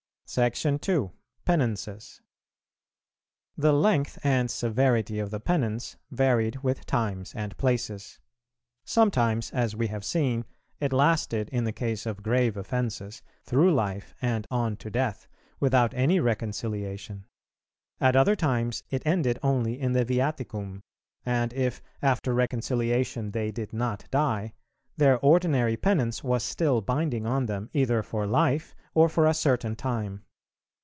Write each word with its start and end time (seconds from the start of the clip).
§2. 0.81 1.11
Penances. 1.43 2.21
The 3.57 3.73
length 3.73 4.17
and 4.23 4.49
severity 4.49 5.19
of 5.19 5.29
the 5.29 5.41
penance 5.41 5.97
varied 6.09 6.63
with 6.63 6.85
times 6.85 7.35
and 7.35 7.57
places. 7.57 8.17
Sometimes, 8.85 9.51
as 9.51 9.75
we 9.75 9.87
have 9.87 10.05
seen, 10.05 10.45
it 10.79 10.93
lasted, 10.93 11.49
in 11.49 11.65
the 11.65 11.73
case 11.73 12.05
of 12.05 12.23
grave 12.23 12.55
offences, 12.55 13.21
through 13.43 13.73
life 13.73 14.15
and 14.21 14.47
on 14.49 14.77
to 14.77 14.89
death, 14.89 15.27
without 15.59 15.93
any 15.93 16.17
reconciliation; 16.21 17.25
at 17.99 18.15
other 18.15 18.37
times 18.37 18.83
it 18.89 19.05
ended 19.05 19.37
only 19.43 19.77
in 19.77 19.91
the 19.91 20.05
viaticum; 20.05 20.79
and 21.25 21.51
if, 21.51 21.81
after 22.01 22.33
reconciliation 22.33 23.31
they 23.31 23.51
did 23.51 23.73
not 23.73 24.07
die, 24.11 24.53
their 24.97 25.17
ordinary 25.19 25.75
penance 25.75 26.23
was 26.23 26.43
still 26.43 26.79
binding 26.79 27.25
on 27.25 27.47
them 27.47 27.69
either 27.73 28.03
for 28.03 28.27
life 28.27 28.75
or 28.93 29.07
for 29.07 29.25
a 29.25 29.33
certain 29.33 29.73
time. 29.73 30.21